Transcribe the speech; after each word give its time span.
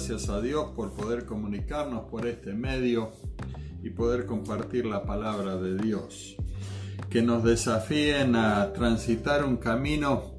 gracias 0.00 0.30
a 0.30 0.40
Dios 0.40 0.70
por 0.74 0.94
poder 0.94 1.26
comunicarnos 1.26 2.04
por 2.04 2.26
este 2.26 2.54
medio 2.54 3.12
y 3.82 3.90
poder 3.90 4.24
compartir 4.24 4.86
la 4.86 5.04
palabra 5.04 5.58
de 5.58 5.76
Dios. 5.76 6.36
Que 7.10 7.20
nos 7.20 7.44
desafíen 7.44 8.34
a 8.34 8.72
transitar 8.72 9.44
un 9.44 9.58
camino 9.58 10.36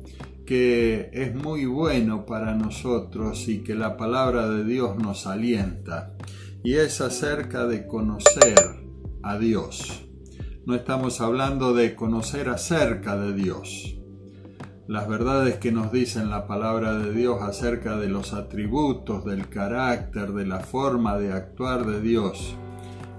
que 0.47 1.12
es 1.13 1.36
muy 1.36 1.68
bueno 1.68 2.26
para 2.26 2.55
nosotros 2.55 3.47
y 3.50 3.60
que 3.60 3.76
la 3.76 3.97
palabra 3.97 4.50
de 4.50 4.63
Dios 4.63 4.97
nos 4.97 5.28
alienta. 5.28 6.15
Y 6.64 6.78
es 6.78 7.00
acerca 7.00 7.68
de 7.68 7.86
conocer 7.86 8.58
a 9.22 9.37
Dios. 9.37 10.08
No 10.65 10.73
estamos 10.73 11.22
hablando 11.22 11.76
de 11.76 11.94
conocer 11.94 12.50
acerca 12.50 13.15
de 13.15 13.33
Dios 13.33 14.01
las 14.92 15.08
verdades 15.08 15.55
que 15.55 15.71
nos 15.71 15.89
dicen 15.94 16.30
la 16.30 16.45
palabra 16.48 16.95
de 16.95 17.13
Dios 17.13 17.41
acerca 17.41 17.95
de 17.95 18.09
los 18.09 18.34
atributos, 18.34 19.23
del 19.23 19.48
carácter, 19.48 20.34
de 20.34 20.45
la 20.45 20.59
forma 20.59 21.18
de 21.18 21.32
actuar 21.32 21.86
de 21.86 22.02
Dios. 22.02 22.58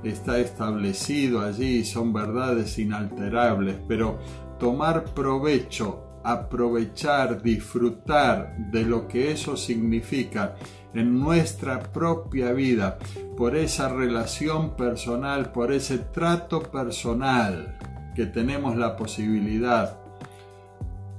Está 0.04 0.38
establecido 0.38 1.40
allí, 1.40 1.82
son 1.86 2.12
verdades 2.12 2.78
inalterables, 2.78 3.76
pero 3.88 4.18
tomar 4.60 5.14
provecho, 5.14 6.20
aprovechar, 6.22 7.40
disfrutar 7.40 8.54
de 8.70 8.82
lo 8.82 9.08
que 9.08 9.32
eso 9.32 9.56
significa 9.56 10.56
en 10.92 11.18
nuestra 11.18 11.80
propia 11.80 12.52
vida, 12.52 12.98
por 13.34 13.56
esa 13.56 13.88
relación 13.88 14.76
personal, 14.76 15.52
por 15.52 15.72
ese 15.72 15.96
trato 15.96 16.60
personal 16.64 17.78
que 18.14 18.26
tenemos 18.26 18.76
la 18.76 18.94
posibilidad 18.94 20.01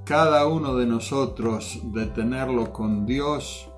cada 0.06 0.48
uno 0.48 0.76
de 0.76 0.86
nosotros 0.86 1.80
de 1.94 2.08
tenerlo 2.08 2.74
con 2.74 3.06
Dios 3.06 3.70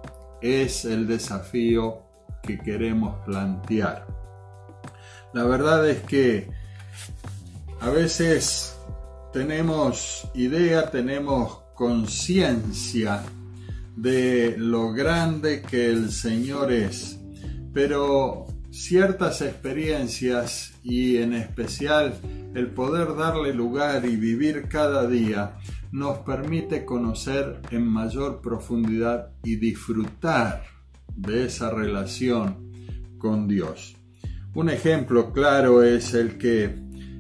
es 0.42 0.86
el 0.86 1.08
desafío 1.08 2.02
que 2.42 2.58
queremos 2.58 3.16
plantear. 3.26 4.08
La 5.34 5.44
verdad 5.44 5.88
es 5.88 6.02
que 6.02 6.50
a 7.82 7.90
veces 7.90 8.76
tenemos 9.34 10.28
idea, 10.34 10.90
tenemos 10.90 11.60
conciencia 11.76 13.22
de 13.96 14.56
lo 14.58 14.94
grande 14.94 15.62
que 15.62 15.88
el 15.88 16.12
Señor 16.12 16.72
es, 16.72 17.20
pero 17.74 18.48
ciertas 18.72 19.42
experiencias 19.42 20.74
y 20.84 21.18
en 21.18 21.34
especial 21.34 22.14
el 22.56 22.68
poder 22.68 23.16
darle 23.16 23.54
lugar 23.54 24.06
y 24.06 24.16
vivir 24.16 24.68
cada 24.68 25.08
día 25.08 25.58
nos 25.92 26.20
permite 26.20 26.86
conocer 26.86 27.62
en 27.72 27.88
mayor 27.88 28.42
profundidad 28.42 29.32
y 29.44 29.56
disfrutar 29.58 30.64
de 31.16 31.46
esa 31.46 31.70
relación 31.70 32.72
con 33.18 33.48
Dios. 33.48 33.96
Un 34.54 34.70
ejemplo 34.70 35.32
claro 35.32 35.84
es 35.84 36.14
el 36.14 36.38
que 36.38 36.76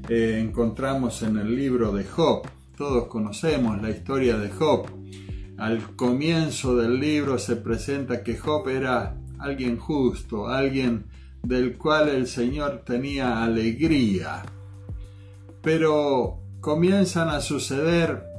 eh, 0.07 0.39
encontramos 0.39 1.21
en 1.23 1.37
el 1.37 1.55
libro 1.55 1.91
de 1.91 2.03
Job. 2.03 2.47
Todos 2.77 3.07
conocemos 3.07 3.81
la 3.81 3.89
historia 3.89 4.37
de 4.37 4.49
Job. 4.49 4.87
Al 5.57 5.95
comienzo 5.95 6.75
del 6.75 6.99
libro 6.99 7.37
se 7.37 7.55
presenta 7.55 8.23
que 8.23 8.37
Job 8.37 8.67
era 8.69 9.17
alguien 9.39 9.77
justo, 9.77 10.47
alguien 10.47 11.05
del 11.43 11.77
cual 11.77 12.09
el 12.09 12.27
Señor 12.27 12.83
tenía 12.85 13.43
alegría. 13.43 14.43
Pero 15.61 16.39
comienzan 16.61 17.29
a 17.29 17.41
suceder 17.41 18.34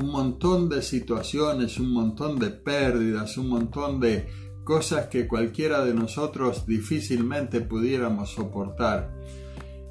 un 0.00 0.10
montón 0.10 0.68
de 0.68 0.82
situaciones, 0.82 1.78
un 1.78 1.92
montón 1.92 2.38
de 2.38 2.50
pérdidas, 2.50 3.36
un 3.36 3.48
montón 3.48 3.98
de 3.98 4.26
cosas 4.62 5.06
que 5.06 5.26
cualquiera 5.26 5.84
de 5.84 5.94
nosotros 5.94 6.66
difícilmente 6.66 7.60
pudiéramos 7.60 8.30
soportar. 8.30 9.12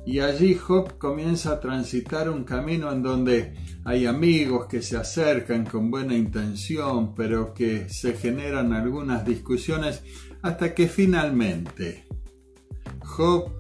Y 0.06 0.20
allí 0.20 0.56
Job 0.56 0.98
comienza 0.98 1.52
a 1.52 1.60
transitar 1.60 2.30
un 2.30 2.46
camino 2.46 2.90
en 2.94 3.04
donde 3.04 3.56
hay 3.84 4.06
amigos 4.06 4.68
que 4.68 4.82
se 4.82 4.96
acercan 4.96 5.66
con 5.66 5.92
buena 5.92 6.16
intención, 6.16 7.14
pero 7.14 7.54
que 7.54 7.90
se 7.90 8.14
generan 8.14 8.72
algunas 8.72 9.26
discusiones 9.26 10.04
hasta 10.42 10.74
que 10.74 10.88
finalmente 10.88 12.06
Job 13.02 13.52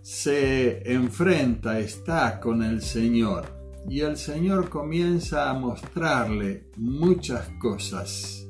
se 0.00 0.90
enfrenta, 0.90 1.78
está 1.78 2.40
con 2.40 2.62
el 2.62 2.80
Señor 2.80 3.53
y 3.88 4.00
el 4.00 4.16
Señor 4.16 4.68
comienza 4.68 5.50
a 5.50 5.54
mostrarle 5.54 6.70
muchas 6.76 7.48
cosas, 7.60 8.46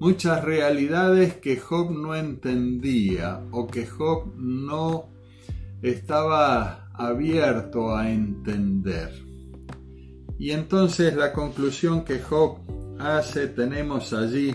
muchas 0.00 0.44
realidades 0.44 1.34
que 1.36 1.56
Job 1.56 1.90
no 1.92 2.14
entendía 2.14 3.44
o 3.52 3.66
que 3.66 3.86
Job 3.86 4.34
no 4.36 5.10
estaba 5.82 6.90
abierto 6.94 7.96
a 7.96 8.10
entender. 8.10 9.10
Y 10.38 10.50
entonces 10.52 11.14
la 11.14 11.32
conclusión 11.32 12.04
que 12.04 12.18
Job 12.20 12.58
hace 12.98 13.48
tenemos 13.48 14.12
allí 14.12 14.54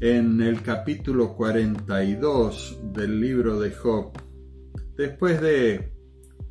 en 0.00 0.40
el 0.40 0.62
capítulo 0.62 1.34
42 1.34 2.78
del 2.92 3.20
libro 3.20 3.58
de 3.58 3.70
Job. 3.72 4.12
Después 4.96 5.40
de 5.40 5.96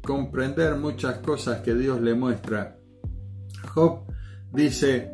comprender 0.06 0.76
muchas 0.76 1.18
cosas 1.18 1.62
que 1.62 1.74
Dios 1.74 2.00
le 2.00 2.14
muestra. 2.14 2.75
Job 3.74 4.06
dice, 4.52 5.12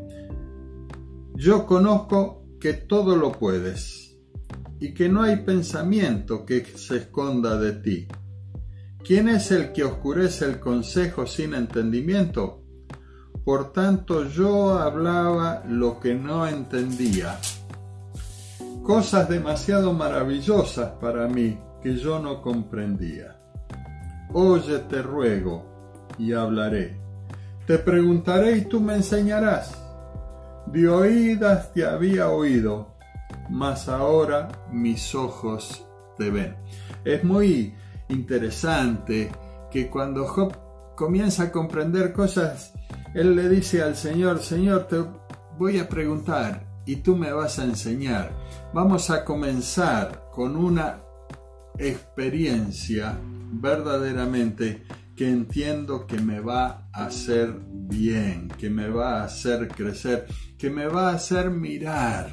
yo 1.36 1.66
conozco 1.66 2.46
que 2.60 2.74
todo 2.74 3.16
lo 3.16 3.32
puedes 3.32 4.18
y 4.80 4.94
que 4.94 5.10
no 5.10 5.24
hay 5.24 5.38
pensamiento 5.38 6.46
que 6.46 6.64
se 6.66 6.98
esconda 6.98 7.58
de 7.58 7.74
ti. 7.74 8.08
¿Quién 9.04 9.30
es 9.30 9.52
el 9.52 9.72
que 9.72 9.84
oscurece 9.84 10.46
el 10.46 10.60
consejo 10.60 11.26
sin 11.26 11.54
entendimiento? 11.54 12.64
Por 13.44 13.74
tanto 13.74 14.26
yo 14.26 14.78
hablaba 14.78 15.64
lo 15.68 16.00
que 16.00 16.14
no 16.14 16.48
entendía. 16.48 17.40
Cosas 18.84 19.28
demasiado 19.30 19.94
maravillosas 19.94 20.92
para 21.02 21.28
mí 21.28 21.60
que 21.82 21.96
yo 21.96 22.20
no 22.20 22.42
comprendía. 22.42 23.40
Oye, 24.34 24.80
te 24.80 25.02
ruego, 25.02 26.06
y 26.18 26.34
hablaré. 26.34 27.00
Te 27.72 27.80
preguntaré 27.80 28.58
y 28.58 28.66
tú 28.66 28.82
me 28.82 28.96
enseñarás. 28.96 29.82
De 30.66 30.90
oídas 30.90 31.72
te 31.72 31.86
había 31.86 32.28
oído, 32.28 32.98
mas 33.50 33.88
ahora 33.88 34.50
mis 34.74 35.16
ojos 35.16 35.88
te 36.18 36.30
ven. 36.30 36.58
Es 37.06 37.24
muy 37.24 37.74
interesante 38.10 39.32
que 39.72 39.90
cuando 39.90 40.28
Job 40.28 40.54
comienza 40.98 41.44
a 41.44 41.52
comprender 41.54 42.12
cosas, 42.12 42.74
él 43.14 43.38
le 43.38 43.48
dice 43.48 43.82
al 43.82 43.96
Señor, 43.96 44.40
Señor, 44.40 44.90
te 44.90 44.98
voy 45.58 45.80
a 45.80 45.88
preguntar 45.88 46.68
y 46.86 46.98
tú 46.98 47.16
me 47.16 47.32
vas 47.32 47.58
a 47.58 47.64
enseñar. 47.64 48.34
Vamos 48.74 49.10
a 49.10 49.24
comenzar 49.24 50.26
con 50.30 50.58
una 50.58 51.00
experiencia 51.78 53.18
verdaderamente 53.54 54.84
que 55.16 55.30
entiendo 55.30 56.08
que 56.08 56.20
me 56.20 56.40
va 56.40 56.90
a 56.94 57.06
hacer 57.06 57.54
bien, 57.70 58.48
que 58.58 58.70
me 58.70 58.90
va 58.90 59.22
a 59.22 59.26
hacer 59.26 59.68
crecer, 59.68 60.26
que 60.58 60.70
me 60.70 60.88
va 60.88 61.10
a 61.10 61.16
hacer 61.16 61.50
mirar 61.52 62.30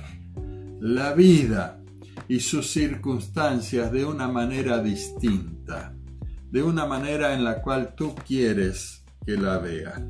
la 0.81 1.13
vida 1.13 1.81
y 2.29 2.41
sus 2.41 2.71
circunstancias 2.71 3.91
de 3.91 4.05
una 4.05 4.29
manera 4.29 4.83
distinta, 4.83 5.95
de 6.51 6.63
una 6.63 6.87
manera 6.87 7.35
en 7.35 7.45
la 7.45 7.61
cual 7.63 7.95
tú 7.97 8.15
quieres 8.15 9.05
que 9.25 9.37
la 9.37 9.59
vea. 9.59 10.03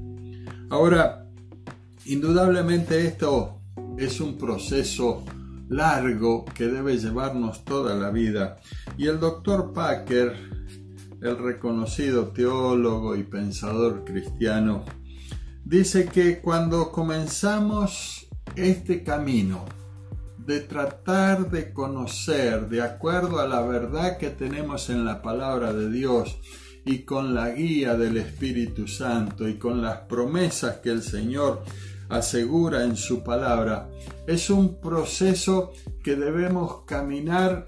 Ahora, 0.70 1.26
indudablemente 2.04 3.06
esto 3.06 3.60
es 3.96 4.20
un 4.20 4.36
proceso 4.36 5.24
largo 5.68 6.44
que 6.44 6.66
debe 6.66 6.98
llevarnos 6.98 7.64
toda 7.64 7.94
la 7.94 8.10
vida. 8.10 8.58
Y 8.96 9.06
el 9.06 9.20
doctor 9.20 9.72
Packer, 9.72 10.34
el 11.20 11.38
reconocido 11.38 12.28
teólogo 12.28 13.16
y 13.16 13.24
pensador 13.24 14.04
cristiano, 14.04 14.84
dice 15.64 16.06
que 16.06 16.40
cuando 16.40 16.92
comenzamos 16.92 18.28
este 18.56 19.02
camino 19.02 19.64
de 20.38 20.60
tratar 20.60 21.50
de 21.50 21.72
conocer 21.72 22.68
de 22.68 22.82
acuerdo 22.82 23.40
a 23.40 23.46
la 23.46 23.60
verdad 23.60 24.16
que 24.16 24.30
tenemos 24.30 24.88
en 24.88 25.04
la 25.04 25.20
palabra 25.20 25.72
de 25.72 25.90
Dios 25.90 26.38
y 26.84 27.00
con 27.00 27.34
la 27.34 27.50
guía 27.50 27.96
del 27.96 28.16
Espíritu 28.16 28.88
Santo 28.88 29.46
y 29.46 29.58
con 29.58 29.82
las 29.82 29.98
promesas 30.08 30.76
que 30.76 30.90
el 30.90 31.02
Señor 31.02 31.62
asegura 32.08 32.84
en 32.84 32.96
su 32.96 33.22
palabra, 33.22 33.90
es 34.26 34.48
un 34.48 34.80
proceso 34.80 35.72
que 36.02 36.16
debemos 36.16 36.84
caminar 36.86 37.66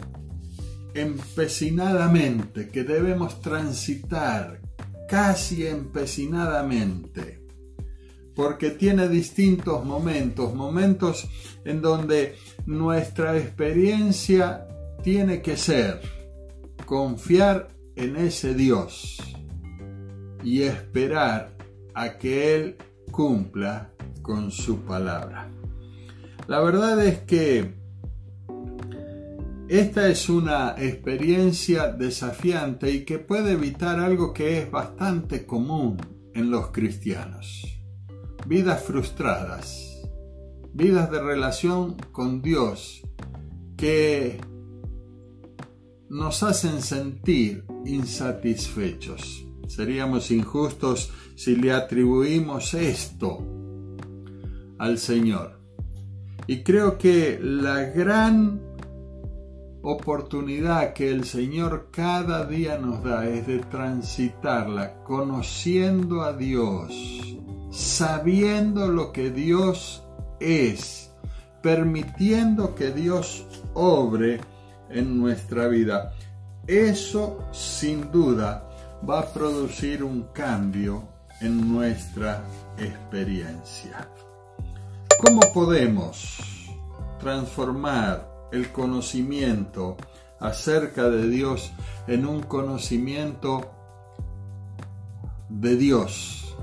empecinadamente, 0.95 2.69
que 2.69 2.85
debemos 2.85 3.41
transitar 3.41 4.61
casi 5.09 5.67
empecinadamente, 5.67 7.45
porque 8.35 8.71
tiene 8.71 9.09
distintos 9.09 9.85
momentos, 9.85 10.55
momentos 10.55 11.29
en 11.65 11.83
donde 11.83 12.37
nuestra 12.67 13.37
experiencia 13.37 14.67
tiene 15.03 15.43
que 15.43 15.57
ser 15.57 16.01
confiar 16.87 17.69
en 17.97 18.17
ese 18.17 18.55
Dios 18.55 19.19
y 20.43 20.63
esperar 20.63 21.53
a 21.95 22.19
que 22.19 22.57
Él 22.57 22.77
cumpla 23.11 23.93
con 24.23 24.51
su 24.51 24.81
palabra. 24.81 25.51
La 26.49 26.61
verdad 26.61 27.05
es 27.05 27.21
que 27.21 27.80
esta 29.71 30.09
es 30.09 30.29
una 30.29 30.75
experiencia 30.77 31.93
desafiante 31.93 32.91
y 32.91 33.05
que 33.05 33.21
puede 33.21 33.53
evitar 33.53 34.01
algo 34.01 34.33
que 34.33 34.59
es 34.59 34.69
bastante 34.69 35.47
común 35.47 35.97
en 36.35 36.51
los 36.51 36.73
cristianos. 36.73 37.63
Vidas 38.49 38.83
frustradas, 38.83 40.03
vidas 40.75 41.09
de 41.13 41.23
relación 41.23 41.95
con 42.11 42.43
Dios 42.43 43.03
que 43.77 44.41
nos 46.09 46.43
hacen 46.43 46.83
sentir 46.83 47.65
insatisfechos. 47.87 49.47
Seríamos 49.69 50.33
injustos 50.33 51.13
si 51.37 51.55
le 51.55 51.71
atribuimos 51.71 52.75
esto 52.75 53.39
al 54.79 54.99
Señor. 54.99 55.61
Y 56.49 56.65
creo 56.65 56.99
que 56.99 57.39
la 57.41 57.83
gran 57.83 58.70
oportunidad 59.83 60.93
que 60.93 61.11
el 61.11 61.25
Señor 61.25 61.89
cada 61.91 62.45
día 62.45 62.79
nos 62.79 63.03
da 63.03 63.27
es 63.27 63.47
de 63.47 63.59
transitarla 63.61 65.03
conociendo 65.05 66.23
a 66.23 66.33
Dios, 66.33 66.93
sabiendo 67.71 68.89
lo 68.89 69.13
que 69.13 69.31
Dios 69.31 70.05
es, 70.39 71.13
permitiendo 71.63 72.75
que 72.75 72.91
Dios 72.91 73.47
obre 73.75 74.41
en 74.91 75.19
nuestra 75.19 75.69
vida. 75.69 76.13
Eso 76.67 77.39
sin 77.53 78.11
duda 78.11 78.69
va 79.09 79.21
a 79.21 79.33
producir 79.33 80.05
un 80.05 80.25
cambio 80.33 81.09
en 81.41 81.73
nuestra 81.73 82.45
experiencia. 82.79 84.09
¿Cómo 85.21 85.41
podemos 85.55 86.69
transformar 87.19 88.30
el 88.53 88.71
conocimiento 88.73 89.97
acerca 90.39 91.09
de 91.09 91.29
Dios 91.29 91.73
en 92.07 92.27
un 92.27 92.43
conocimiento 92.43 93.73
de 95.49 95.77
Dios 95.77 96.57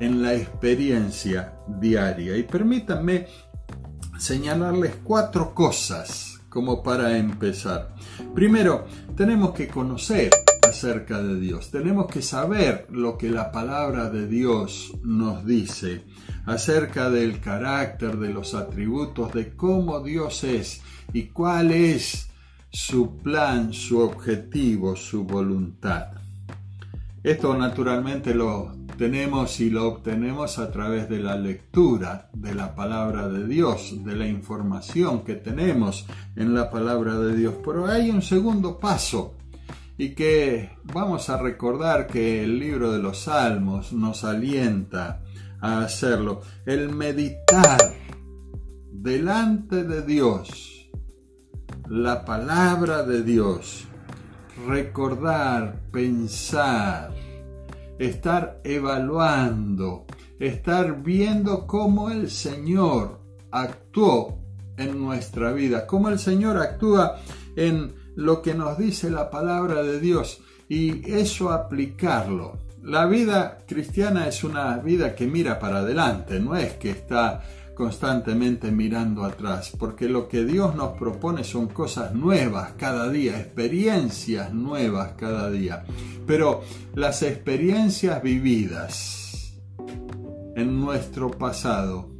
en 0.00 0.22
la 0.22 0.34
experiencia 0.34 1.54
diaria? 1.66 2.36
Y 2.36 2.42
permítanme 2.42 3.26
señalarles 4.18 4.96
cuatro 5.02 5.54
cosas 5.54 6.40
como 6.48 6.82
para 6.82 7.16
empezar. 7.16 7.94
Primero, 8.34 8.86
tenemos 9.16 9.52
que 9.52 9.68
conocer 9.68 10.30
acerca 10.70 11.20
de 11.22 11.38
Dios. 11.38 11.70
Tenemos 11.70 12.06
que 12.06 12.22
saber 12.22 12.86
lo 12.90 13.18
que 13.18 13.28
la 13.28 13.52
palabra 13.52 14.08
de 14.08 14.26
Dios 14.26 14.92
nos 15.02 15.44
dice 15.44 16.04
acerca 16.46 17.10
del 17.10 17.40
carácter, 17.40 18.16
de 18.16 18.32
los 18.32 18.54
atributos, 18.54 19.32
de 19.34 19.54
cómo 19.54 20.00
Dios 20.00 20.42
es 20.44 20.80
y 21.12 21.24
cuál 21.24 21.72
es 21.72 22.30
su 22.70 23.18
plan, 23.18 23.72
su 23.72 23.98
objetivo, 23.98 24.96
su 24.96 25.24
voluntad. 25.24 26.12
Esto 27.22 27.56
naturalmente 27.56 28.34
lo 28.34 28.72
tenemos 28.96 29.60
y 29.60 29.70
lo 29.70 29.88
obtenemos 29.88 30.58
a 30.58 30.70
través 30.70 31.08
de 31.08 31.18
la 31.18 31.36
lectura 31.36 32.30
de 32.32 32.54
la 32.54 32.74
palabra 32.74 33.28
de 33.28 33.46
Dios, 33.46 34.04
de 34.04 34.14
la 34.14 34.26
información 34.26 35.24
que 35.24 35.34
tenemos 35.34 36.06
en 36.36 36.54
la 36.54 36.70
palabra 36.70 37.18
de 37.18 37.36
Dios. 37.36 37.54
Pero 37.64 37.86
hay 37.86 38.08
un 38.10 38.22
segundo 38.22 38.78
paso 38.78 39.34
y 40.00 40.14
que 40.14 40.70
vamos 40.82 41.28
a 41.28 41.36
recordar 41.36 42.06
que 42.06 42.42
el 42.42 42.58
libro 42.58 42.90
de 42.90 43.00
los 43.00 43.24
Salmos 43.24 43.92
nos 43.92 44.24
alienta 44.24 45.20
a 45.60 45.82
hacerlo. 45.82 46.40
El 46.64 46.88
meditar 46.88 47.78
delante 48.90 49.84
de 49.84 50.00
Dios, 50.00 50.88
la 51.86 52.24
palabra 52.24 53.02
de 53.02 53.22
Dios, 53.22 53.88
recordar, 54.66 55.82
pensar, 55.92 57.12
estar 57.98 58.58
evaluando, 58.64 60.06
estar 60.38 61.02
viendo 61.02 61.66
cómo 61.66 62.08
el 62.08 62.30
Señor 62.30 63.20
actuó 63.50 64.38
en 64.78 64.98
nuestra 64.98 65.52
vida, 65.52 65.86
cómo 65.86 66.08
el 66.08 66.18
Señor 66.18 66.56
actúa 66.56 67.18
en 67.54 67.99
lo 68.16 68.42
que 68.42 68.54
nos 68.54 68.78
dice 68.78 69.10
la 69.10 69.30
palabra 69.30 69.82
de 69.82 70.00
Dios 70.00 70.40
y 70.68 71.10
eso 71.12 71.50
aplicarlo. 71.50 72.58
La 72.82 73.06
vida 73.06 73.58
cristiana 73.66 74.26
es 74.26 74.42
una 74.44 74.76
vida 74.78 75.14
que 75.14 75.26
mira 75.26 75.58
para 75.58 75.78
adelante, 75.78 76.40
no 76.40 76.56
es 76.56 76.74
que 76.74 76.90
está 76.90 77.42
constantemente 77.74 78.70
mirando 78.70 79.24
atrás, 79.24 79.72
porque 79.78 80.08
lo 80.08 80.28
que 80.28 80.44
Dios 80.44 80.74
nos 80.74 80.98
propone 80.98 81.44
son 81.44 81.68
cosas 81.68 82.14
nuevas 82.14 82.72
cada 82.76 83.08
día, 83.08 83.38
experiencias 83.38 84.52
nuevas 84.52 85.12
cada 85.16 85.50
día. 85.50 85.84
Pero 86.26 86.62
las 86.94 87.22
experiencias 87.22 88.22
vividas 88.22 89.54
en 90.56 90.78
nuestro 90.78 91.30
pasado 91.30 92.10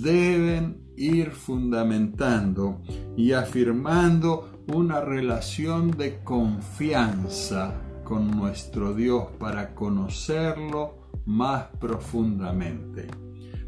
deben 0.00 0.90
ir 0.96 1.30
fundamentando 1.32 2.82
y 3.16 3.32
afirmando 3.32 4.59
una 4.74 5.00
relación 5.00 5.90
de 5.96 6.22
confianza 6.22 7.74
con 8.04 8.30
nuestro 8.30 8.94
Dios 8.94 9.28
para 9.38 9.74
conocerlo 9.74 11.10
más 11.26 11.66
profundamente. 11.78 13.06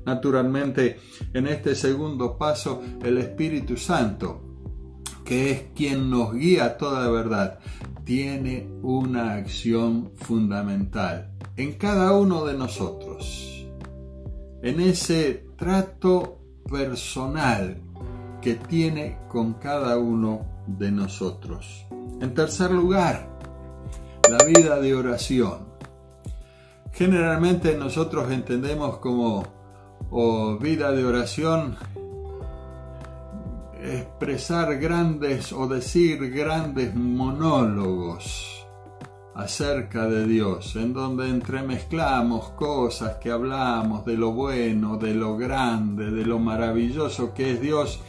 Naturalmente, 0.05 0.99
en 1.33 1.47
este 1.47 1.75
segundo 1.75 2.37
paso, 2.37 2.83
el 3.03 3.19
Espíritu 3.19 3.77
Santo, 3.77 4.43
que 5.25 5.51
es 5.51 5.63
quien 5.75 6.11
nos 6.11 6.35
guía 6.35 6.65
a 6.65 6.77
toda 6.77 7.09
verdad, 7.11 7.61
tiene 8.05 8.69
una 8.83 9.35
acción 9.35 10.11
fundamental 10.17 11.33
en 11.57 11.75
cada 11.75 12.13
uno 12.13 12.45
de 12.45 12.55
nosotros, 12.55 13.67
en 14.63 14.81
ese 14.81 15.47
trato 15.57 16.41
personal 16.69 17.81
que 18.43 18.56
tiene 18.56 19.20
con 19.29 19.55
cada 19.55 19.96
uno 19.96 20.44
de 20.67 20.91
nosotros. 20.91 21.87
En 22.20 22.34
tercer 22.34 22.70
lugar, 22.72 23.27
la 24.29 24.44
vida 24.44 24.79
de 24.81 24.94
oración. 24.94 25.72
Generalmente 26.93 27.77
nosotros 27.77 28.31
entendemos 28.31 28.99
como 28.99 29.46
o 30.11 30.58
vida 30.58 30.93
de 30.93 31.05
oración, 31.05 31.77
expresar 33.82 34.79
grandes 34.79 35.53
o 35.53 35.67
decir 35.67 36.31
grandes 36.31 36.94
monólogos 36.94 38.67
acerca 39.34 40.06
de 40.06 40.27
Dios, 40.27 40.77
en 40.77 40.93
donde 40.93 41.29
entremezclamos 41.29 42.51
cosas 42.51 43.17
que 43.17 43.31
hablamos 43.31 44.05
de 44.05 44.17
lo 44.17 44.32
bueno, 44.32 44.99
de 44.99 45.15
lo 45.15 45.37
grande, 45.37 46.11
de 46.11 46.27
lo 46.27 46.39
maravilloso 46.39 47.32
que 47.32 47.53
es 47.53 47.61
Dios, 47.61 48.01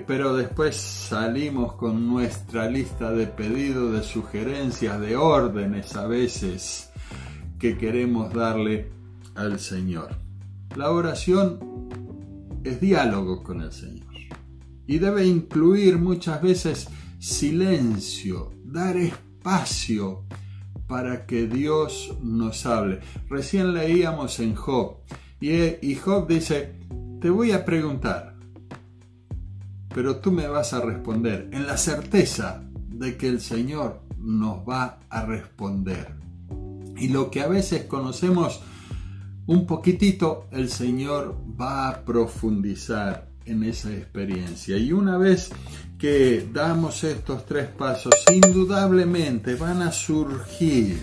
pero 0.00 0.34
después 0.34 0.76
salimos 0.76 1.74
con 1.74 2.08
nuestra 2.08 2.68
lista 2.68 3.10
de 3.12 3.26
pedidos, 3.26 3.92
de 3.92 4.02
sugerencias, 4.02 5.00
de 5.00 5.16
órdenes 5.16 5.96
a 5.96 6.06
veces 6.06 6.90
que 7.58 7.76
queremos 7.76 8.32
darle 8.32 8.90
al 9.34 9.60
Señor. 9.60 10.16
La 10.76 10.90
oración 10.90 11.58
es 12.64 12.80
diálogo 12.80 13.42
con 13.42 13.60
el 13.60 13.72
Señor 13.72 14.06
y 14.86 14.98
debe 14.98 15.26
incluir 15.26 15.98
muchas 15.98 16.40
veces 16.42 16.88
silencio, 17.18 18.52
dar 18.64 18.96
espacio 18.96 20.24
para 20.86 21.26
que 21.26 21.46
Dios 21.46 22.16
nos 22.22 22.66
hable. 22.66 23.00
Recién 23.28 23.74
leíamos 23.74 24.40
en 24.40 24.54
Job 24.54 24.96
y 25.40 25.94
Job 25.96 26.28
dice, 26.28 26.74
te 27.20 27.30
voy 27.30 27.52
a 27.52 27.64
preguntar, 27.64 28.31
pero 29.94 30.16
tú 30.16 30.32
me 30.32 30.46
vas 30.48 30.72
a 30.72 30.80
responder 30.80 31.48
en 31.52 31.66
la 31.66 31.76
certeza 31.76 32.62
de 32.88 33.16
que 33.16 33.28
el 33.28 33.40
Señor 33.40 34.00
nos 34.18 34.58
va 34.68 35.00
a 35.08 35.24
responder. 35.24 36.14
Y 36.96 37.08
lo 37.08 37.30
que 37.30 37.40
a 37.40 37.48
veces 37.48 37.84
conocemos 37.84 38.60
un 39.46 39.66
poquitito 39.66 40.46
el 40.52 40.68
Señor 40.68 41.36
va 41.60 41.88
a 41.88 42.04
profundizar 42.04 43.28
en 43.44 43.64
esa 43.64 43.92
experiencia. 43.92 44.76
Y 44.76 44.92
una 44.92 45.18
vez 45.18 45.50
que 45.98 46.48
damos 46.52 47.02
estos 47.04 47.44
tres 47.46 47.68
pasos, 47.68 48.14
indudablemente 48.32 49.54
van 49.56 49.82
a 49.82 49.92
surgir, 49.92 51.00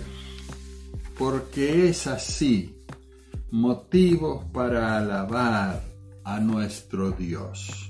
porque 1.18 1.88
es 1.88 2.06
así, 2.06 2.76
motivos 3.50 4.44
para 4.52 4.98
alabar 4.98 5.82
a 6.24 6.40
nuestro 6.40 7.10
Dios. 7.10 7.89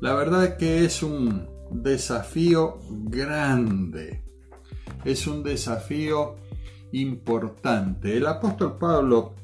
La 0.00 0.14
verdad 0.14 0.56
que 0.56 0.84
es 0.84 1.02
un 1.02 1.48
desafío 1.72 2.78
grande, 2.88 4.22
es 5.04 5.26
un 5.26 5.42
desafío 5.42 6.36
importante. 6.92 8.16
El 8.16 8.28
apóstol 8.28 8.78
Pablo, 8.78 9.34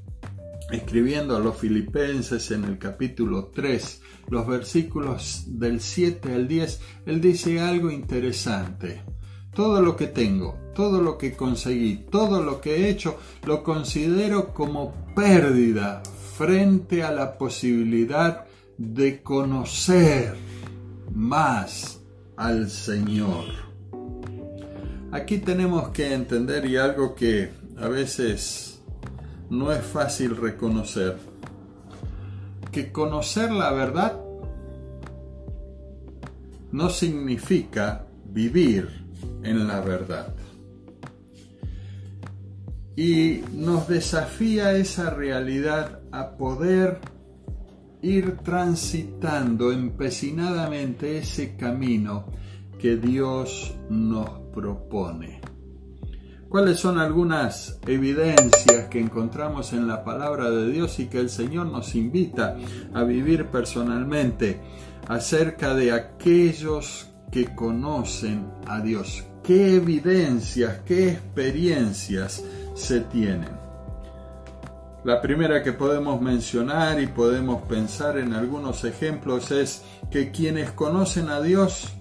escribiendo 0.70 1.36
a 1.36 1.40
los 1.40 1.56
filipenses 1.56 2.52
en 2.52 2.64
el 2.64 2.78
capítulo 2.78 3.50
3, 3.52 4.02
los 4.28 4.46
versículos 4.46 5.42
del 5.48 5.80
7 5.80 6.32
al 6.32 6.46
10, 6.46 6.80
él 7.06 7.20
dice 7.20 7.60
algo 7.60 7.90
interesante. 7.90 9.02
Todo 9.52 9.82
lo 9.82 9.96
que 9.96 10.06
tengo, 10.06 10.56
todo 10.72 11.02
lo 11.02 11.18
que 11.18 11.32
conseguí, 11.32 12.06
todo 12.12 12.44
lo 12.44 12.60
que 12.60 12.76
he 12.76 12.90
hecho, 12.90 13.18
lo 13.44 13.64
considero 13.64 14.54
como 14.54 14.94
pérdida 15.16 16.00
frente 16.36 17.02
a 17.02 17.10
la 17.10 17.36
posibilidad 17.38 18.46
de 18.78 19.22
conocer 19.22 20.34
más 21.12 22.00
al 22.36 22.70
Señor. 22.70 23.44
Aquí 25.12 25.38
tenemos 25.38 25.90
que 25.90 26.12
entender 26.12 26.66
y 26.66 26.76
algo 26.76 27.14
que 27.14 27.50
a 27.78 27.88
veces 27.88 28.82
no 29.48 29.72
es 29.72 29.84
fácil 29.84 30.36
reconocer, 30.36 31.16
que 32.72 32.90
conocer 32.90 33.52
la 33.52 33.72
verdad 33.72 34.20
no 36.72 36.90
significa 36.90 38.06
vivir 38.24 38.88
en 39.44 39.68
la 39.68 39.80
verdad. 39.80 40.34
Y 42.96 43.42
nos 43.52 43.86
desafía 43.86 44.72
esa 44.72 45.10
realidad 45.10 46.00
a 46.10 46.36
poder 46.36 46.98
ir 48.04 48.36
transitando 48.38 49.72
empecinadamente 49.72 51.18
ese 51.18 51.56
camino 51.56 52.26
que 52.78 52.96
Dios 52.96 53.74
nos 53.88 54.28
propone. 54.52 55.40
¿Cuáles 56.50 56.78
son 56.78 56.98
algunas 56.98 57.80
evidencias 57.86 58.88
que 58.90 59.00
encontramos 59.00 59.72
en 59.72 59.88
la 59.88 60.04
palabra 60.04 60.50
de 60.50 60.70
Dios 60.70 61.00
y 61.00 61.06
que 61.06 61.18
el 61.18 61.30
Señor 61.30 61.66
nos 61.66 61.94
invita 61.94 62.56
a 62.92 63.02
vivir 63.04 63.46
personalmente 63.46 64.60
acerca 65.08 65.74
de 65.74 65.90
aquellos 65.92 67.08
que 67.32 67.54
conocen 67.54 68.46
a 68.66 68.80
Dios? 68.80 69.24
¿Qué 69.42 69.76
evidencias, 69.76 70.80
qué 70.86 71.08
experiencias 71.12 72.44
se 72.74 73.00
tienen? 73.00 73.63
La 75.04 75.20
primera 75.20 75.62
que 75.62 75.74
podemos 75.74 76.18
mencionar 76.22 76.98
y 76.98 77.06
podemos 77.06 77.60
pensar 77.64 78.16
en 78.16 78.32
algunos 78.32 78.84
ejemplos 78.84 79.50
es 79.50 79.82
que 80.10 80.30
quienes 80.30 80.70
conocen 80.70 81.28
a 81.28 81.42
Dios 81.42 81.92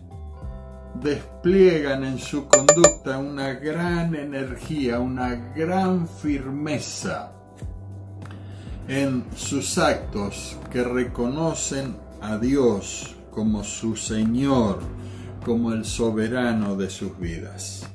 despliegan 1.01 2.05
en 2.05 2.17
su 2.17 2.47
conducta 2.47 3.17
una 3.17 3.55
gran 3.55 4.15
energía, 4.15 5.01
una 5.01 5.35
gran 5.53 6.07
firmeza 6.07 7.33
en 8.87 9.25
sus 9.35 9.77
actos 9.77 10.57
que 10.71 10.81
reconocen 10.81 11.97
a 12.21 12.37
Dios 12.37 13.17
como 13.31 13.65
su 13.65 13.97
Señor, 13.97 14.79
como 15.43 15.73
el 15.73 15.83
soberano 15.83 16.77
de 16.77 16.89
sus 16.89 17.19
vidas. 17.19 17.85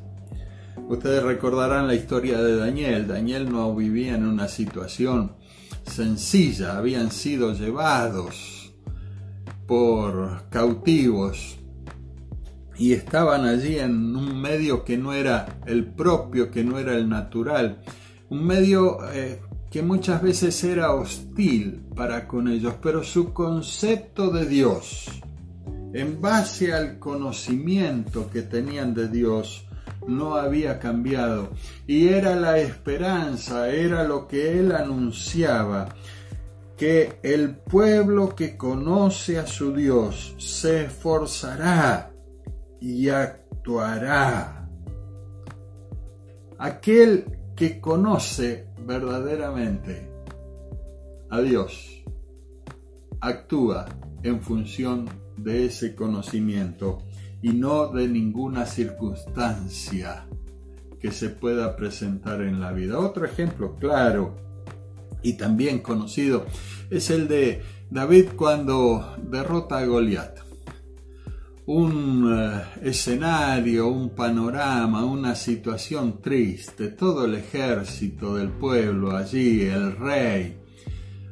Ustedes 0.89 1.23
recordarán 1.23 1.87
la 1.87 1.95
historia 1.95 2.39
de 2.39 2.57
Daniel. 2.57 3.07
Daniel 3.07 3.51
no 3.51 3.75
vivía 3.75 4.15
en 4.15 4.27
una 4.27 4.49
situación 4.49 5.33
sencilla, 5.85 6.79
habían 6.79 7.11
sido 7.11 7.53
llevados 7.53 8.73
por 9.67 10.49
cautivos 10.51 11.59
y 12.79 12.93
estaban 12.93 13.45
allí 13.45 13.79
en 13.79 14.15
un 14.15 14.41
medio 14.41 14.85
que 14.85 14.97
no 14.97 15.13
era 15.13 15.61
el 15.67 15.85
propio, 15.85 16.51
que 16.51 16.65
no 16.65 16.79
era 16.79 16.95
el 16.95 17.09
natural, 17.09 17.83
un 18.31 18.47
medio 18.47 18.99
eh, 19.13 19.41
que 19.71 19.83
muchas 19.83 20.23
veces 20.23 20.63
era 20.65 20.95
hostil 20.95 21.83
para 21.95 22.27
con 22.27 22.49
ellos, 22.49 22.75
pero 22.81 23.03
su 23.03 23.33
concepto 23.33 24.31
de 24.31 24.47
Dios, 24.47 25.07
en 25.93 26.21
base 26.21 26.73
al 26.73 26.99
conocimiento 26.99 28.31
que 28.31 28.43
tenían 28.43 28.95
de 28.95 29.09
Dios, 29.09 29.68
no 30.09 30.35
había 30.35 30.79
cambiado. 30.79 31.51
Y 31.87 32.09
era 32.09 32.35
la 32.35 32.59
esperanza, 32.59 33.69
era 33.69 34.05
lo 34.05 34.27
que 34.27 34.59
él 34.59 34.73
anunciaba, 34.73 35.95
que 36.77 37.19
el 37.23 37.57
pueblo 37.57 38.35
que 38.35 38.57
conoce 38.57 39.39
a 39.39 39.47
su 39.47 39.75
Dios 39.75 40.35
se 40.39 40.87
esforzará 40.87 42.13
y 42.81 43.09
actuará. 43.09 44.69
Aquel 46.59 47.39
que 47.55 47.81
conoce 47.81 48.67
verdaderamente 48.85 50.11
a 51.31 51.41
Dios 51.41 52.03
actúa 53.21 53.87
en 54.23 54.41
función 54.41 55.09
de 55.37 55.67
ese 55.67 55.95
conocimiento 55.95 57.03
y 57.43 57.51
no 57.51 57.89
de 57.89 58.09
ninguna 58.09 58.67
circunstancia 58.67 60.27
que 61.01 61.13
se 61.13 61.31
pueda 61.31 61.77
presentar 61.77 62.43
en 62.43 62.61
la 62.61 62.73
vida. 62.73 62.99
Otro 62.99 63.25
ejemplo 63.25 63.77
claro 63.77 64.37
y 65.23 65.35
también 65.35 65.81
conocido 65.81 66.47
es 66.91 67.11
el 67.11 67.29
de 67.29 67.63
David 67.91 68.31
cuando 68.37 69.17
derrota 69.23 69.79
a 69.79 69.85
Goliat. 69.85 70.39
Un 71.67 72.33
eh, 72.35 72.63
escenario, 72.83 73.89
un 73.89 74.11
panorama, 74.11 75.05
una 75.05 75.35
situación 75.35 76.21
triste, 76.23 76.89
todo 76.89 77.27
el 77.27 77.35
ejército 77.35 78.37
del 78.37 78.49
pueblo 78.49 79.15
allí, 79.15 79.63
el 79.63 79.95
rey, 79.97 80.57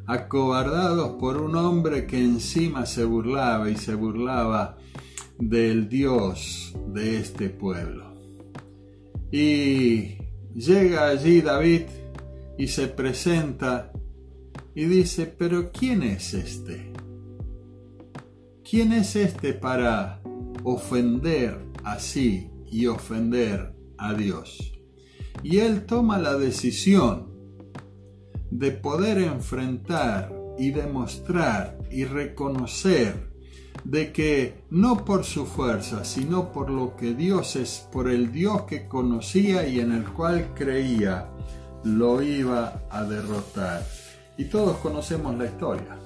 acobardados 0.07 1.13
por 1.19 1.41
un 1.41 1.57
hombre 1.57 2.07
que 2.07 2.23
encima 2.23 2.85
se 2.85 3.05
burlaba 3.05 3.71
y 3.71 3.77
se 3.77 3.95
burlaba 3.95 4.76
del 5.39 5.89
Dios 5.89 6.75
de 6.93 7.19
este 7.19 7.51
pueblo. 7.51 8.15
Y 9.31 10.19
llega 10.55 11.09
allí 11.09 11.41
David 11.41 11.83
y 12.59 12.69
se 12.69 12.89
presenta 12.89 13.93
y 14.75 14.85
dice, 14.85 15.27
pero 15.27 15.71
¿quién 15.73 16.03
es 16.03 16.35
este? 16.35 16.93
¿Quién 18.69 18.93
es 18.93 19.17
este 19.17 19.53
para 19.53 20.21
ofender 20.65 21.59
así 21.85 22.51
y 22.71 22.87
ofender 22.87 23.75
a 23.99 24.15
Dios? 24.15 24.73
Y 25.43 25.59
él 25.59 25.87
toma 25.87 26.19
la 26.19 26.37
decisión 26.37 27.29
de 28.51 28.71
poder 28.73 29.19
enfrentar 29.19 30.35
y 30.59 30.71
demostrar 30.71 31.79
y 31.91 32.05
reconocer 32.05 33.31
de 33.85 34.13
que 34.13 34.65
no 34.71 35.05
por 35.05 35.25
su 35.25 35.47
fuerza, 35.47 36.05
sino 36.05 36.53
por 36.53 36.71
lo 36.71 36.97
que 36.97 37.15
Dios 37.15 37.57
es, 37.57 37.87
por 37.93 38.09
el 38.09 38.33
Dios 38.33 38.63
que 38.63 38.89
conocía 38.89 39.67
y 39.67 39.81
en 39.81 39.93
el 39.93 40.05
cual 40.05 40.53
creía, 40.55 41.29
lo 41.85 42.23
iba 42.23 42.83
a 42.91 43.05
derrotar. 43.05 43.83
Y 44.37 44.47
todos 44.47 44.77
conocemos 44.79 45.37
la 45.37 45.47
historia. 45.47 45.97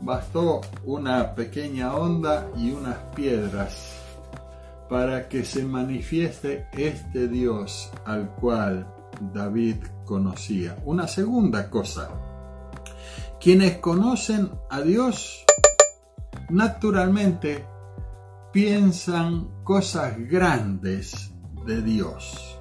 Bastó 0.00 0.60
una 0.84 1.34
pequeña 1.34 1.94
onda 1.94 2.50
y 2.56 2.70
unas 2.72 2.98
piedras 3.14 4.00
para 4.88 5.28
que 5.28 5.44
se 5.44 5.64
manifieste 5.64 6.68
este 6.76 7.26
Dios 7.26 7.90
al 8.04 8.28
cual 8.34 8.86
David 9.32 9.76
conocía. 10.04 10.76
Una 10.84 11.08
segunda 11.08 11.70
cosa, 11.70 12.10
quienes 13.40 13.78
conocen 13.78 14.50
a 14.70 14.82
Dios 14.82 15.44
naturalmente 16.54 17.66
piensan 18.52 19.64
cosas 19.64 20.16
grandes 20.28 21.32
de 21.66 21.82
Dios. 21.82 22.60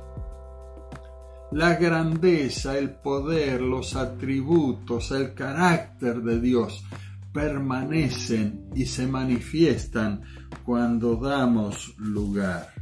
La 1.51 1.75
grandeza, 1.75 2.75
el 2.75 2.89
poder, 2.89 3.61
los 3.61 3.95
atributos, 3.95 5.11
el 5.11 5.35
carácter 5.35 6.23
de 6.23 6.41
Dios 6.41 6.83
permanecen 7.31 8.69
y 8.73 8.87
se 8.87 9.05
manifiestan 9.05 10.23
cuando 10.65 11.15
damos 11.15 11.93
lugar. 11.99 12.73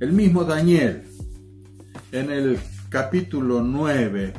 El 0.00 0.14
mismo 0.14 0.44
Daniel 0.44 1.04
en 2.12 2.30
el 2.30 2.58
capítulo 2.88 3.62
9 3.62 4.32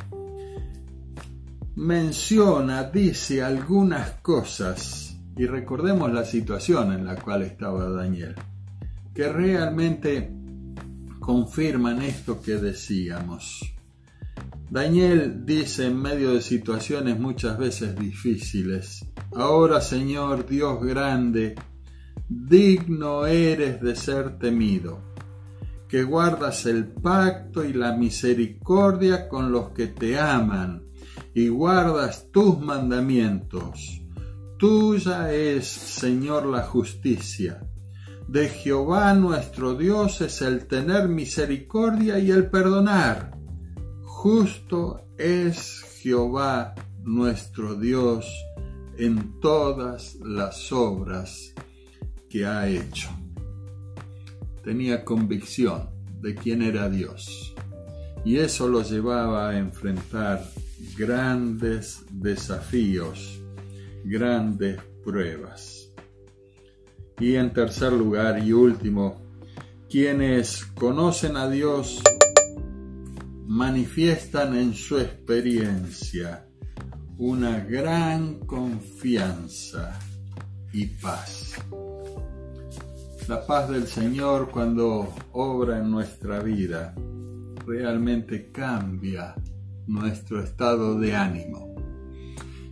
menciona, 1.76 2.82
dice 2.82 3.40
algunas 3.40 4.10
cosas, 4.20 5.07
y 5.38 5.46
recordemos 5.46 6.12
la 6.12 6.24
situación 6.24 6.92
en 6.92 7.06
la 7.06 7.14
cual 7.14 7.42
estaba 7.42 7.88
Daniel, 7.88 8.34
que 9.14 9.32
realmente 9.32 10.30
confirman 11.20 12.02
esto 12.02 12.42
que 12.42 12.56
decíamos. 12.56 13.60
Daniel 14.68 15.46
dice 15.46 15.86
en 15.86 15.96
medio 15.96 16.34
de 16.34 16.42
situaciones 16.42 17.18
muchas 17.18 17.56
veces 17.56 17.96
difíciles, 17.96 19.06
Ahora 19.34 19.80
Señor 19.80 20.46
Dios 20.46 20.82
grande, 20.82 21.54
digno 22.28 23.26
eres 23.26 23.80
de 23.80 23.94
ser 23.94 24.38
temido, 24.38 25.00
que 25.88 26.02
guardas 26.02 26.66
el 26.66 26.86
pacto 26.86 27.62
y 27.62 27.72
la 27.72 27.92
misericordia 27.96 29.28
con 29.28 29.52
los 29.52 29.70
que 29.70 29.86
te 29.86 30.18
aman, 30.18 30.82
y 31.32 31.48
guardas 31.48 32.28
tus 32.32 32.58
mandamientos. 32.58 34.02
Tuya 34.58 35.32
es, 35.32 35.66
Señor, 35.66 36.46
la 36.46 36.62
justicia. 36.62 37.60
De 38.26 38.48
Jehová 38.48 39.14
nuestro 39.14 39.74
Dios 39.74 40.20
es 40.20 40.42
el 40.42 40.66
tener 40.66 41.08
misericordia 41.08 42.18
y 42.18 42.30
el 42.30 42.50
perdonar. 42.50 43.38
Justo 44.02 45.06
es 45.16 45.82
Jehová 46.02 46.74
nuestro 47.04 47.74
Dios 47.74 48.26
en 48.98 49.40
todas 49.40 50.16
las 50.16 50.72
obras 50.72 51.54
que 52.28 52.44
ha 52.44 52.68
hecho. 52.68 53.08
Tenía 54.62 55.04
convicción 55.04 55.88
de 56.20 56.34
quién 56.34 56.62
era 56.62 56.90
Dios 56.90 57.54
y 58.24 58.36
eso 58.38 58.68
lo 58.68 58.82
llevaba 58.82 59.50
a 59.50 59.58
enfrentar 59.58 60.44
grandes 60.96 62.04
desafíos, 62.10 63.40
grandes 64.08 64.80
pruebas. 65.04 65.92
Y 67.20 67.34
en 67.34 67.52
tercer 67.52 67.92
lugar 67.92 68.42
y 68.42 68.52
último, 68.52 69.20
quienes 69.88 70.64
conocen 70.64 71.36
a 71.36 71.48
Dios 71.48 72.02
manifiestan 73.46 74.56
en 74.56 74.74
su 74.74 74.98
experiencia 74.98 76.46
una 77.16 77.58
gran 77.60 78.40
confianza 78.40 79.98
y 80.72 80.86
paz. 80.86 81.54
La 83.26 83.44
paz 83.46 83.68
del 83.68 83.86
Señor 83.86 84.50
cuando 84.50 85.12
obra 85.32 85.78
en 85.78 85.90
nuestra 85.90 86.40
vida 86.40 86.94
realmente 87.66 88.50
cambia 88.52 89.34
nuestro 89.86 90.42
estado 90.42 90.98
de 90.98 91.14
ánimo. 91.14 91.74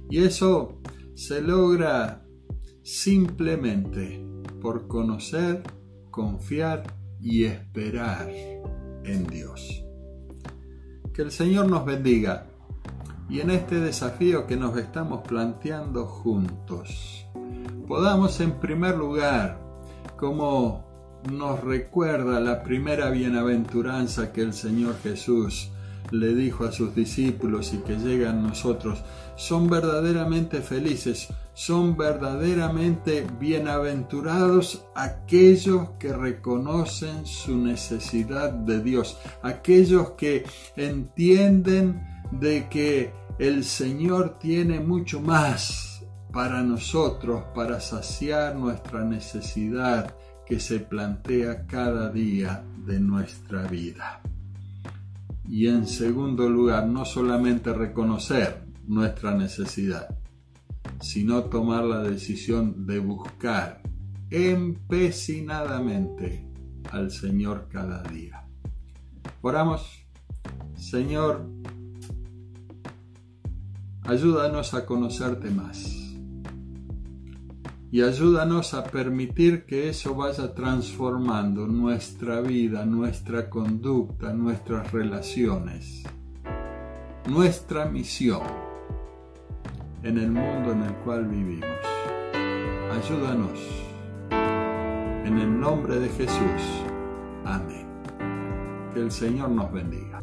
Y 0.08 0.18
eso 0.18 0.80
se 1.16 1.40
logra 1.40 2.22
simplemente 2.82 4.22
por 4.60 4.86
conocer, 4.86 5.62
confiar 6.10 6.82
y 7.20 7.44
esperar 7.44 8.28
en 9.02 9.26
Dios. 9.26 9.82
Que 11.14 11.22
el 11.22 11.30
Señor 11.30 11.68
nos 11.68 11.86
bendiga 11.86 12.48
y 13.30 13.40
en 13.40 13.50
este 13.50 13.80
desafío 13.80 14.46
que 14.46 14.56
nos 14.56 14.76
estamos 14.76 15.26
planteando 15.26 16.04
juntos, 16.04 17.26
podamos 17.88 18.38
en 18.40 18.52
primer 18.60 18.96
lugar, 18.96 19.58
como 20.18 20.84
nos 21.32 21.64
recuerda 21.64 22.40
la 22.40 22.62
primera 22.62 23.08
bienaventuranza 23.08 24.34
que 24.34 24.42
el 24.42 24.52
Señor 24.52 24.96
Jesús 25.02 25.70
le 26.10 26.34
dijo 26.34 26.64
a 26.64 26.72
sus 26.72 26.94
discípulos 26.94 27.72
y 27.72 27.78
que 27.78 27.96
llega 27.96 28.30
a 28.30 28.34
nosotros, 28.34 29.02
son 29.36 29.68
verdaderamente 29.68 30.60
felices, 30.60 31.28
son 31.54 31.96
verdaderamente 31.96 33.26
bienaventurados 33.38 34.84
aquellos 34.94 35.90
que 35.98 36.12
reconocen 36.12 37.26
su 37.26 37.56
necesidad 37.56 38.52
de 38.52 38.82
Dios, 38.82 39.18
aquellos 39.42 40.10
que 40.12 40.44
entienden 40.76 42.02
de 42.30 42.68
que 42.68 43.12
el 43.38 43.64
Señor 43.64 44.38
tiene 44.38 44.80
mucho 44.80 45.20
más 45.20 46.04
para 46.32 46.62
nosotros, 46.62 47.44
para 47.54 47.80
saciar 47.80 48.56
nuestra 48.56 49.04
necesidad 49.04 50.14
que 50.46 50.60
se 50.60 50.80
plantea 50.80 51.66
cada 51.66 52.10
día 52.10 52.64
de 52.86 53.00
nuestra 53.00 53.66
vida. 53.66 54.20
Y 55.48 55.68
en 55.68 55.86
segundo 55.86 56.48
lugar, 56.48 56.86
no 56.86 57.04
solamente 57.04 57.72
reconocer 57.72 58.66
nuestra 58.86 59.34
necesidad, 59.34 60.08
sino 61.00 61.44
tomar 61.44 61.84
la 61.84 62.02
decisión 62.02 62.86
de 62.86 62.98
buscar 62.98 63.80
empecinadamente 64.30 66.44
al 66.90 67.10
Señor 67.10 67.68
cada 67.70 68.02
día. 68.04 68.46
Oramos, 69.42 70.06
Señor, 70.76 71.46
ayúdanos 74.04 74.74
a 74.74 74.84
conocerte 74.84 75.50
más 75.50 76.05
y 77.90 78.02
ayúdanos 78.02 78.74
a 78.74 78.84
permitir 78.84 79.64
que 79.64 79.88
eso 79.88 80.14
vaya 80.14 80.54
transformando 80.54 81.66
nuestra 81.66 82.40
vida, 82.40 82.84
nuestra 82.84 83.48
conducta, 83.48 84.32
nuestras 84.32 84.90
relaciones, 84.92 86.02
nuestra 87.28 87.86
misión 87.86 88.42
en 90.02 90.18
el 90.18 90.30
mundo 90.30 90.72
en 90.72 90.82
el 90.82 90.94
cual 90.96 91.26
vivimos. 91.26 91.68
Ayúdanos. 92.92 93.58
En 94.30 95.38
el 95.38 95.60
nombre 95.60 95.98
de 95.98 96.08
Jesús. 96.08 96.84
Amén. 97.44 97.86
Que 98.94 99.00
el 99.00 99.10
Señor 99.10 99.50
nos 99.50 99.72
bendiga. 99.72 100.15